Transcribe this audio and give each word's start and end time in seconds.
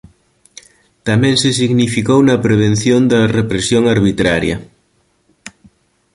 Tamén 1.07 1.35
se 1.41 1.49
significou 1.59 2.19
na 2.23 2.37
prevención 2.45 3.01
da 3.11 3.21
represión 3.37 3.83
arbitraria. 3.95 4.55